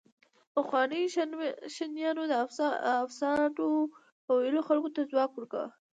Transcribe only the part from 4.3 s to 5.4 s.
ویلو خلکو ته ځواک